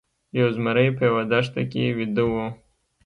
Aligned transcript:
یو 0.39 0.47
زمری 0.55 0.87
په 0.97 1.03
یوه 1.09 1.23
دښته 1.31 1.61
کې 1.71 1.95
ویده 1.97 2.23
و. 2.31 2.33